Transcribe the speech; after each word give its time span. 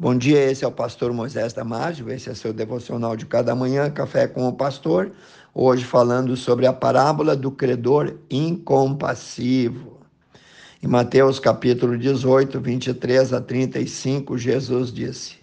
Bom 0.00 0.14
dia, 0.16 0.48
esse 0.48 0.64
é 0.64 0.68
o 0.68 0.70
pastor 0.70 1.12
Moisés 1.12 1.52
Damásio, 1.52 2.08
esse 2.08 2.30
é 2.30 2.34
seu 2.34 2.52
devocional 2.52 3.16
de 3.16 3.26
cada 3.26 3.52
manhã, 3.52 3.90
Café 3.90 4.28
com 4.28 4.46
o 4.46 4.52
Pastor. 4.52 5.10
Hoje 5.52 5.84
falando 5.84 6.36
sobre 6.36 6.68
a 6.68 6.72
parábola 6.72 7.34
do 7.34 7.50
credor 7.50 8.14
incompassivo. 8.30 9.98
Em 10.80 10.86
Mateus 10.86 11.40
capítulo 11.40 11.98
18, 11.98 12.60
23 12.60 13.32
a 13.32 13.40
35, 13.40 14.38
Jesus 14.38 14.92
disse: 14.92 15.34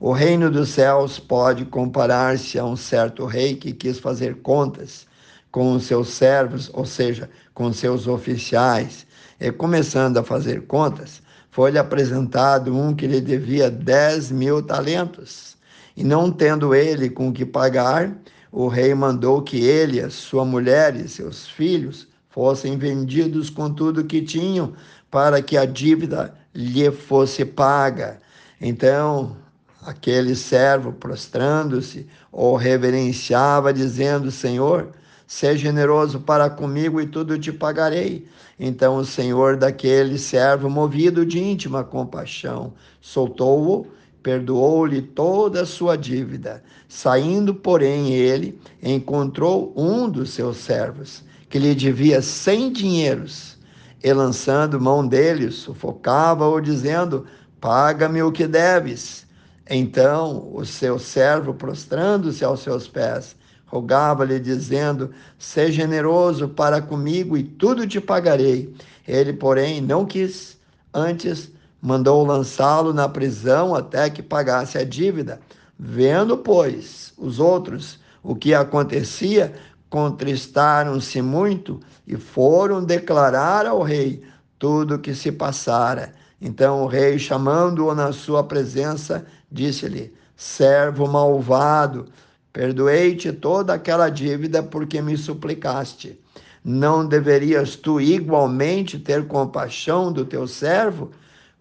O 0.00 0.12
reino 0.12 0.50
dos 0.50 0.70
céus 0.70 1.18
pode 1.18 1.66
comparar-se 1.66 2.58
a 2.58 2.64
um 2.64 2.76
certo 2.76 3.26
rei 3.26 3.54
que 3.54 3.70
quis 3.70 3.98
fazer 3.98 4.36
contas 4.36 5.06
com 5.50 5.74
os 5.74 5.84
seus 5.84 6.08
servos, 6.08 6.70
ou 6.72 6.86
seja, 6.86 7.28
com 7.52 7.70
seus 7.70 8.06
oficiais, 8.06 9.06
e 9.38 9.52
começando 9.52 10.16
a 10.16 10.24
fazer 10.24 10.66
contas, 10.66 11.20
foi-lhe 11.60 11.78
apresentado 11.78 12.74
um 12.74 12.94
que 12.94 13.06
lhe 13.06 13.20
devia 13.20 13.70
dez 13.70 14.30
mil 14.30 14.62
talentos. 14.62 15.58
E 15.94 16.02
não 16.02 16.32
tendo 16.32 16.74
ele 16.74 17.10
com 17.10 17.30
que 17.30 17.44
pagar, 17.44 18.16
o 18.50 18.66
rei 18.66 18.94
mandou 18.94 19.42
que 19.42 19.62
ele, 19.62 20.00
a 20.00 20.08
sua 20.08 20.42
mulher 20.42 20.96
e 20.96 21.06
seus 21.06 21.46
filhos 21.46 22.08
fossem 22.30 22.78
vendidos 22.78 23.50
com 23.50 23.70
tudo 23.70 24.06
que 24.06 24.22
tinham, 24.22 24.72
para 25.10 25.42
que 25.42 25.58
a 25.58 25.66
dívida 25.66 26.34
lhe 26.54 26.90
fosse 26.90 27.44
paga. 27.44 28.18
Então, 28.58 29.36
aquele 29.82 30.34
servo, 30.34 30.94
prostrando-se, 30.94 32.06
o 32.32 32.56
reverenciava, 32.56 33.70
dizendo: 33.70 34.30
Senhor, 34.30 34.88
Seja 35.32 35.58
generoso 35.58 36.18
para 36.18 36.50
comigo 36.50 37.00
e 37.00 37.06
tudo 37.06 37.38
te 37.38 37.52
pagarei. 37.52 38.26
Então 38.58 38.96
o 38.96 39.04
Senhor 39.04 39.56
daquele 39.56 40.18
servo, 40.18 40.68
movido 40.68 41.24
de 41.24 41.38
íntima 41.38 41.84
compaixão, 41.84 42.74
soltou-o, 43.00 43.86
perdoou-lhe 44.24 45.00
toda 45.00 45.62
a 45.62 45.66
sua 45.66 45.96
dívida. 45.96 46.64
Saindo, 46.88 47.54
porém, 47.54 48.12
ele 48.12 48.60
encontrou 48.82 49.72
um 49.76 50.10
dos 50.10 50.30
seus 50.30 50.56
servos, 50.56 51.22
que 51.48 51.60
lhe 51.60 51.76
devia 51.76 52.20
cem 52.20 52.72
dinheiros, 52.72 53.56
e 54.02 54.12
lançando 54.12 54.80
mão 54.80 55.06
dele, 55.06 55.52
sufocava-o, 55.52 56.60
dizendo: 56.60 57.24
Paga-me 57.60 58.20
o 58.20 58.32
que 58.32 58.48
deves. 58.48 59.24
Então 59.70 60.50
o 60.52 60.66
seu 60.66 60.98
servo, 60.98 61.54
prostrando-se 61.54 62.44
aos 62.44 62.60
seus 62.60 62.88
pés, 62.88 63.36
Rogava-lhe, 63.70 64.40
dizendo: 64.40 65.10
Seja 65.38 65.82
generoso 65.82 66.48
para 66.48 66.82
comigo 66.82 67.36
e 67.36 67.42
tudo 67.44 67.86
te 67.86 68.00
pagarei. 68.00 68.74
Ele, 69.06 69.32
porém, 69.32 69.80
não 69.80 70.04
quis. 70.04 70.58
Antes, 70.92 71.50
mandou 71.80 72.26
lançá-lo 72.26 72.92
na 72.92 73.08
prisão 73.08 73.74
até 73.74 74.10
que 74.10 74.22
pagasse 74.22 74.76
a 74.76 74.84
dívida. 74.84 75.40
Vendo, 75.78 76.36
pois, 76.36 77.12
os 77.16 77.38
outros 77.38 78.00
o 78.22 78.34
que 78.34 78.52
acontecia, 78.54 79.54
contristaram-se 79.88 81.22
muito 81.22 81.80
e 82.06 82.16
foram 82.16 82.84
declarar 82.84 83.66
ao 83.66 83.82
rei 83.82 84.22
tudo 84.58 84.96
o 84.96 84.98
que 84.98 85.14
se 85.14 85.32
passara. 85.32 86.12
Então 86.40 86.82
o 86.82 86.86
rei, 86.86 87.18
chamando-o 87.18 87.94
na 87.94 88.12
sua 88.12 88.44
presença, 88.44 89.24
disse-lhe: 89.50 90.12
Servo 90.36 91.06
malvado, 91.06 92.06
Perdoei-te 92.52 93.32
toda 93.32 93.74
aquela 93.74 94.08
dívida 94.08 94.62
porque 94.62 95.00
me 95.00 95.16
suplicaste. 95.16 96.18
Não 96.64 97.06
deverias 97.06 97.76
tu 97.76 98.00
igualmente 98.00 98.98
ter 98.98 99.26
compaixão 99.26 100.12
do 100.12 100.24
teu 100.24 100.46
servo, 100.46 101.10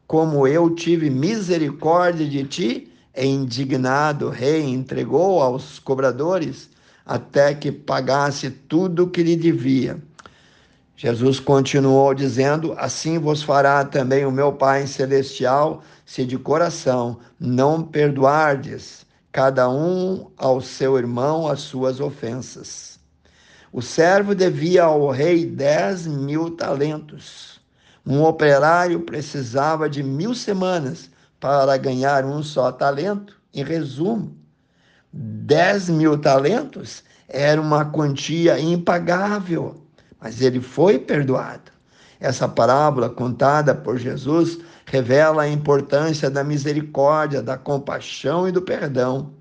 como 0.08 0.48
eu 0.48 0.74
tive 0.74 1.10
misericórdia 1.10 2.28
de 2.28 2.44
ti? 2.44 2.92
E 3.16 3.26
indignado, 3.26 4.28
o 4.28 4.32
rei 4.32 4.64
entregou 4.64 5.42
aos 5.42 5.78
cobradores 5.78 6.70
até 7.06 7.54
que 7.54 7.72
pagasse 7.72 8.50
tudo 8.50 9.04
o 9.04 9.10
que 9.10 9.22
lhe 9.22 9.36
devia. 9.36 9.98
Jesus 10.96 11.40
continuou 11.40 12.14
dizendo: 12.14 12.74
Assim 12.78 13.20
vos 13.20 13.44
fará 13.44 13.86
também 13.86 14.26
o 14.26 14.32
meu 14.32 14.54
Pai 14.54 14.86
celestial, 14.88 15.84
se 16.06 16.26
de 16.26 16.38
coração 16.38 17.20
não 17.40 17.84
perdoardes 17.84 19.06
cada 19.32 19.70
um 19.70 20.32
ao 20.38 20.60
seu 20.62 20.98
irmão 20.98 21.48
as 21.48 21.62
suas 21.62 22.00
ofensas. 22.00 23.00
O 23.72 23.82
servo 23.82 24.34
devia 24.34 24.84
ao 24.84 25.10
rei 25.12 25.46
dez 25.46 26.08
mil 26.08 26.56
talentos. 26.56 27.60
Um 28.06 28.24
operário 28.24 29.02
precisava 29.02 29.88
de 29.88 30.02
mil 30.02 30.34
semanas 30.34 31.12
para 31.40 31.78
ganhar 31.78 32.26
um 32.26 32.42
só 32.42 32.72
talento. 32.72 33.40
Em 33.54 33.64
resumo, 33.64 34.36
dez 35.14 35.90
mil 35.90 36.18
talentos 36.18 37.04
era 37.28 37.62
uma 37.62 37.86
quantia 37.86 38.60
impagável, 38.60 39.86
mas 40.20 40.42
ele 40.42 40.60
foi 40.60 40.98
perdoado. 40.98 41.72
Essa 42.20 42.48
parábola 42.48 43.10
contada 43.10 43.74
por 43.74 43.98
Jesus 43.98 44.60
revela 44.90 45.44
a 45.44 45.50
importância 45.50 46.32
da 46.32 46.44
misericórdia, 46.44 47.44
da 47.44 47.58
compaixão 47.58 48.48
e 48.48 48.52
do 48.52 48.62
perdão. 48.62 49.32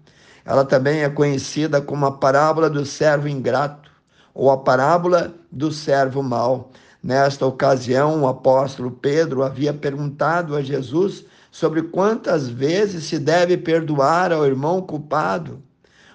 Ela 0.44 0.62
também 0.62 1.02
é 1.02 1.08
conhecida 1.08 1.80
como 1.80 2.04
a 2.04 2.12
parábola 2.12 2.68
do 2.68 2.84
servo 2.84 3.28
ingrato 3.28 3.90
ou 4.34 4.50
a 4.50 4.58
parábola 4.58 5.34
do 5.50 5.72
servo 5.72 6.22
mau. 6.22 6.70
Nesta 7.02 7.46
ocasião, 7.46 8.22
o 8.22 8.28
apóstolo 8.28 8.90
Pedro 8.90 9.42
havia 9.42 9.72
perguntado 9.72 10.54
a 10.54 10.62
Jesus 10.62 11.24
sobre 11.50 11.82
quantas 11.82 12.48
vezes 12.48 13.04
se 13.04 13.18
deve 13.18 13.56
perdoar 13.56 14.32
ao 14.32 14.44
irmão 14.44 14.82
culpado. 14.82 15.62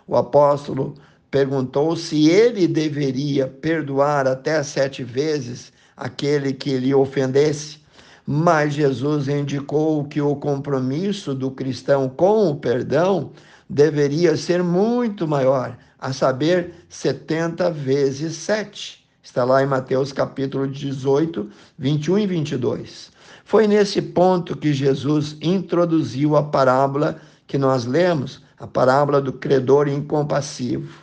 O 0.06 0.16
apóstolo 0.16 0.94
perguntou 1.32 1.96
se 1.96 2.30
ele 2.30 2.68
deveria 2.68 3.48
perdoar 3.48 4.28
até 4.28 4.62
sete 4.62 5.04
vezes 5.04 5.74
aquele 5.98 6.54
que 6.54 6.78
lhe 6.78 6.94
ofendesse. 6.94 7.83
Mas 8.26 8.74
Jesus 8.74 9.28
indicou 9.28 10.06
que 10.06 10.22
o 10.22 10.36
compromisso 10.36 11.36
do 11.36 11.52
cristão 11.52 12.08
com 12.08 12.50
o 12.50 12.56
perdão 12.56 13.32
deveria 13.70 14.38
ser 14.38 14.64
muito 14.64 15.28
maior, 15.28 15.78
a 16.00 16.14
saber, 16.14 16.74
70 16.90 17.72
vezes 17.72 18.36
7. 18.36 19.04
Está 19.22 19.44
lá 19.44 19.64
em 19.64 19.66
Mateus 19.66 20.12
capítulo 20.12 20.68
18, 20.68 21.50
21 21.78 22.20
e 22.20 22.28
22. 22.28 23.12
Foi 23.46 23.68
nesse 23.68 24.02
ponto 24.02 24.56
que 24.56 24.74
Jesus 24.74 25.38
introduziu 25.42 26.36
a 26.36 26.44
parábola 26.44 27.20
que 27.48 27.58
nós 27.58 27.86
lemos, 27.86 28.42
a 28.60 28.68
parábola 28.68 29.22
do 29.22 29.34
credor 29.34 29.88
incompassivo. 29.88 31.02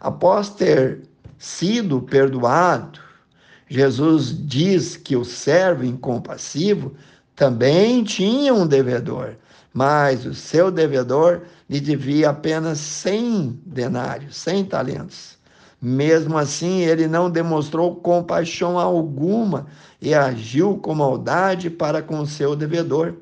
Após 0.00 0.50
ter 0.50 1.00
sido 1.38 2.00
perdoado, 2.02 3.00
Jesus 3.68 4.34
diz 4.46 4.96
que 4.96 5.16
o 5.16 5.24
servo 5.24 5.84
incompassivo 5.84 6.94
também 7.36 8.02
tinha 8.02 8.52
um 8.54 8.66
devedor, 8.66 9.36
mas 9.72 10.24
o 10.24 10.34
seu 10.34 10.70
devedor 10.70 11.42
lhe 11.68 11.78
devia 11.78 12.30
apenas 12.30 12.78
100 12.78 13.60
denários, 13.66 14.36
100 14.36 14.64
talentos. 14.64 15.38
Mesmo 15.80 16.36
assim, 16.36 16.80
ele 16.80 17.06
não 17.06 17.30
demonstrou 17.30 17.94
compaixão 17.94 18.78
alguma 18.78 19.66
e 20.00 20.12
agiu 20.12 20.76
com 20.78 20.94
maldade 20.94 21.70
para 21.70 22.02
com 22.02 22.18
o 22.20 22.26
seu 22.26 22.56
devedor. 22.56 23.14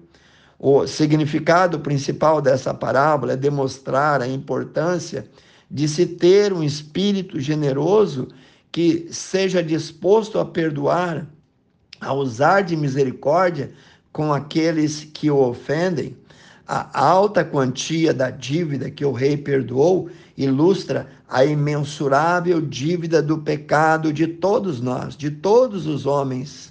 O 0.58 0.86
significado 0.86 1.80
principal 1.80 2.40
dessa 2.40 2.72
parábola 2.72 3.34
é 3.34 3.36
demonstrar 3.36 4.22
a 4.22 4.28
importância 4.28 5.28
de 5.70 5.86
se 5.86 6.06
ter 6.06 6.52
um 6.52 6.62
espírito 6.62 7.38
generoso 7.38 8.28
que 8.76 9.08
seja 9.10 9.62
disposto 9.62 10.38
a 10.38 10.44
perdoar, 10.44 11.26
a 11.98 12.12
usar 12.12 12.60
de 12.60 12.76
misericórdia 12.76 13.72
com 14.12 14.34
aqueles 14.34 15.02
que 15.02 15.30
o 15.30 15.38
ofendem. 15.38 16.14
A 16.68 17.00
alta 17.00 17.42
quantia 17.42 18.12
da 18.12 18.28
dívida 18.28 18.90
que 18.90 19.02
o 19.02 19.12
rei 19.12 19.34
perdoou 19.34 20.10
ilustra 20.36 21.08
a 21.26 21.42
imensurável 21.42 22.60
dívida 22.60 23.22
do 23.22 23.38
pecado 23.38 24.12
de 24.12 24.26
todos 24.26 24.78
nós, 24.78 25.16
de 25.16 25.30
todos 25.30 25.86
os 25.86 26.04
homens 26.04 26.70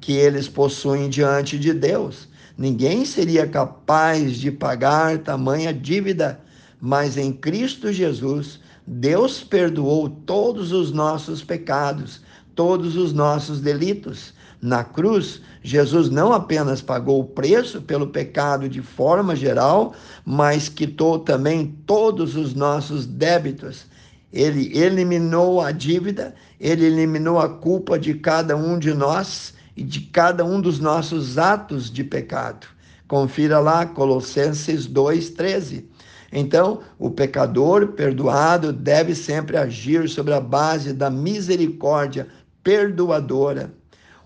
que 0.00 0.12
eles 0.12 0.48
possuem 0.48 1.10
diante 1.10 1.58
de 1.58 1.74
Deus. 1.74 2.28
Ninguém 2.56 3.04
seria 3.04 3.44
capaz 3.44 4.36
de 4.36 4.52
pagar 4.52 5.18
tamanha 5.18 5.74
dívida, 5.74 6.40
mas 6.80 7.16
em 7.16 7.32
Cristo 7.32 7.92
Jesus 7.92 8.60
Deus 8.86 9.44
perdoou 9.44 10.08
todos 10.08 10.72
os 10.72 10.92
nossos 10.92 11.44
pecados, 11.44 12.20
todos 12.54 12.96
os 12.96 13.12
nossos 13.12 13.60
delitos. 13.60 14.34
Na 14.60 14.84
cruz, 14.84 15.40
Jesus 15.62 16.08
não 16.08 16.32
apenas 16.32 16.80
pagou 16.80 17.20
o 17.20 17.24
preço 17.24 17.82
pelo 17.82 18.08
pecado 18.08 18.68
de 18.68 18.80
forma 18.80 19.34
geral, 19.34 19.94
mas 20.24 20.68
quitou 20.68 21.18
também 21.18 21.76
todos 21.86 22.36
os 22.36 22.54
nossos 22.54 23.06
débitos. 23.06 23.86
Ele 24.32 24.76
eliminou 24.76 25.60
a 25.60 25.72
dívida, 25.72 26.34
ele 26.58 26.86
eliminou 26.86 27.38
a 27.38 27.48
culpa 27.48 27.98
de 27.98 28.14
cada 28.14 28.56
um 28.56 28.78
de 28.78 28.94
nós 28.94 29.52
e 29.76 29.82
de 29.82 30.00
cada 30.00 30.44
um 30.44 30.60
dos 30.60 30.78
nossos 30.78 31.38
atos 31.38 31.90
de 31.90 32.02
pecado. 32.02 32.66
Confira 33.06 33.58
lá 33.58 33.84
Colossenses 33.84 34.86
2:13. 34.86 35.84
Então, 36.32 36.80
o 36.98 37.10
pecador 37.10 37.88
perdoado 37.88 38.72
deve 38.72 39.14
sempre 39.14 39.56
agir 39.56 40.08
sobre 40.08 40.32
a 40.32 40.40
base 40.40 40.94
da 40.94 41.10
misericórdia 41.10 42.26
perdoadora. 42.64 43.70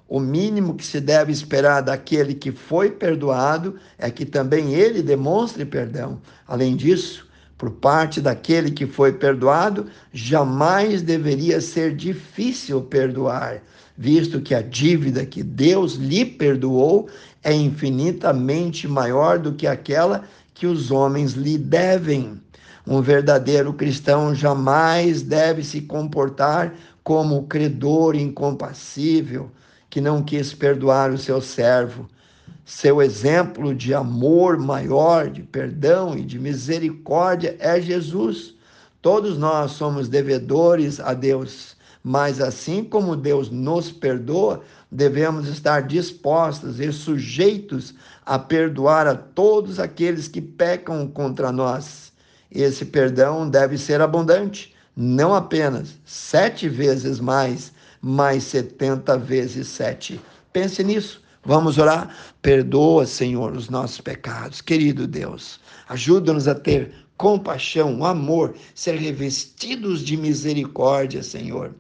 O 0.08 0.20
mínimo 0.20 0.74
que 0.74 0.86
se 0.86 1.00
deve 1.00 1.32
esperar 1.32 1.80
daquele 1.80 2.32
que 2.32 2.52
foi 2.52 2.92
perdoado 2.92 3.74
é 3.98 4.08
que 4.08 4.24
também 4.24 4.72
ele 4.72 5.02
demonstre 5.02 5.64
perdão. 5.64 6.20
Além 6.46 6.76
disso, 6.76 7.26
por 7.58 7.72
parte 7.72 8.20
daquele 8.20 8.70
que 8.70 8.86
foi 8.86 9.14
perdoado, 9.14 9.86
jamais 10.12 11.02
deveria 11.02 11.60
ser 11.60 11.96
difícil 11.96 12.82
perdoar, 12.82 13.62
visto 13.98 14.40
que 14.40 14.54
a 14.54 14.62
dívida 14.62 15.26
que 15.26 15.42
Deus 15.42 15.94
lhe 15.94 16.24
perdoou 16.24 17.08
é 17.42 17.52
infinitamente 17.52 18.86
maior 18.86 19.40
do 19.40 19.54
que 19.54 19.66
aquela 19.66 20.24
que 20.56 20.66
os 20.66 20.90
homens 20.90 21.34
lhe 21.34 21.58
devem. 21.58 22.40
Um 22.86 23.02
verdadeiro 23.02 23.74
cristão 23.74 24.34
jamais 24.34 25.20
deve 25.20 25.62
se 25.62 25.82
comportar 25.82 26.74
como 27.04 27.46
credor 27.46 28.16
incompassível 28.16 29.50
que 29.90 30.00
não 30.00 30.22
quis 30.22 30.54
perdoar 30.54 31.10
o 31.12 31.18
seu 31.18 31.42
servo. 31.42 32.08
Seu 32.64 33.02
exemplo 33.02 33.74
de 33.74 33.92
amor 33.92 34.56
maior, 34.56 35.28
de 35.28 35.42
perdão 35.42 36.16
e 36.16 36.22
de 36.22 36.38
misericórdia 36.38 37.54
é 37.60 37.78
Jesus. 37.78 38.54
Todos 39.02 39.36
nós 39.36 39.72
somos 39.72 40.08
devedores 40.08 40.98
a 40.98 41.12
Deus, 41.12 41.76
mas 42.02 42.40
assim 42.40 42.82
como 42.82 43.14
Deus 43.14 43.50
nos 43.50 43.92
perdoa, 43.92 44.62
devemos 44.96 45.46
estar 45.46 45.82
dispostos 45.82 46.80
e 46.80 46.90
sujeitos 46.90 47.94
a 48.24 48.38
perdoar 48.38 49.06
a 49.06 49.14
todos 49.14 49.78
aqueles 49.78 50.26
que 50.26 50.40
pecam 50.40 51.06
contra 51.06 51.52
nós. 51.52 52.10
Esse 52.50 52.86
perdão 52.86 53.48
deve 53.48 53.76
ser 53.76 54.00
abundante, 54.00 54.74
não 54.96 55.34
apenas 55.34 55.98
sete 56.06 56.66
vezes 56.66 57.20
mais, 57.20 57.72
mas 58.00 58.44
setenta 58.44 59.18
vezes 59.18 59.68
sete. 59.68 60.18
Pense 60.50 60.82
nisso. 60.82 61.22
Vamos 61.44 61.76
orar? 61.76 62.16
Perdoa, 62.40 63.04
Senhor, 63.04 63.52
os 63.52 63.68
nossos 63.68 64.00
pecados. 64.00 64.62
Querido 64.62 65.06
Deus, 65.06 65.60
ajuda-nos 65.90 66.48
a 66.48 66.54
ter 66.54 66.92
compaixão, 67.18 68.02
amor, 68.02 68.54
ser 68.74 68.96
revestidos 68.96 70.00
de 70.00 70.16
misericórdia, 70.16 71.22
Senhor. 71.22 71.74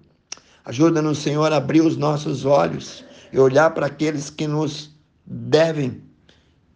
Ajuda-nos, 0.66 1.18
Senhor, 1.18 1.50
a 1.52 1.56
abrir 1.56 1.80
os 1.80 1.96
nossos 1.96 2.44
olhos 2.44 3.05
e 3.36 3.38
olhar 3.38 3.70
para 3.72 3.84
aqueles 3.84 4.30
que 4.30 4.46
nos 4.46 4.90
devem 5.26 6.00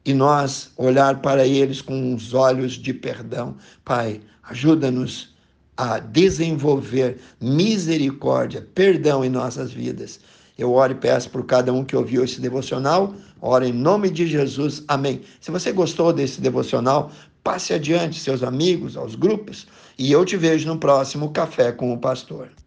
e 0.05 0.13
nós 0.13 0.71
olhar 0.77 1.23
para 1.23 1.47
eles 1.47 1.81
com 1.81 2.15
os 2.15 2.35
olhos 2.35 2.75
de 2.75 2.93
perdão. 2.93 3.57
Pai, 3.83 4.21
ajuda-nos 4.43 5.35
a 5.75 5.99
desenvolver 5.99 7.19
misericórdia, 7.41 8.69
perdão 8.75 9.25
em 9.25 9.31
nossas 9.31 9.73
vidas. 9.73 10.21
Eu 10.59 10.75
oro 10.75 10.93
e 10.93 10.97
peço 10.97 11.31
por 11.31 11.47
cada 11.47 11.73
um 11.73 11.83
que 11.83 11.97
ouviu 11.97 12.25
esse 12.25 12.39
devocional. 12.43 13.15
Oro 13.41 13.65
em 13.65 13.73
nome 13.73 14.11
de 14.11 14.27
Jesus. 14.27 14.85
Amém. 14.87 15.23
Se 15.41 15.51
você 15.51 15.73
gostou 15.73 16.13
desse 16.13 16.43
devocional, 16.43 17.11
passe 17.43 17.73
adiante 17.73 18.21
seus 18.21 18.43
amigos, 18.43 18.99
aos 18.99 19.15
grupos, 19.15 19.67
e 19.99 20.13
eu 20.13 20.27
te 20.27 20.37
vejo 20.37 20.69
no 20.69 20.79
próximo 20.79 21.31
Café 21.31 21.73
com 21.73 21.91
o 21.95 21.99
Pastor. 21.99 22.51